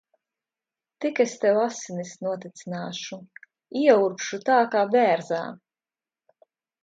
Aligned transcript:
Tik 1.03 1.19
es 1.23 1.33
tev 1.41 1.59
asinis 1.63 2.13
notecināšu. 2.27 3.19
Ieurbšu 3.81 4.39
tā 4.49 4.57
kā 4.77 4.81
bērzā. 4.95 5.43